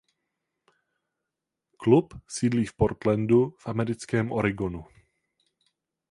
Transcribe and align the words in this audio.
Klub 1.77 2.13
sídlí 2.29 2.65
v 2.65 2.73
Portlandu 2.73 3.55
v 3.59 3.67
americkém 3.67 4.31
Oregonu. 4.31 4.85